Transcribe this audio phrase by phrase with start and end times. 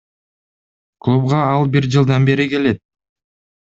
[1.07, 2.85] Клубга ал бир жылдан бери келет.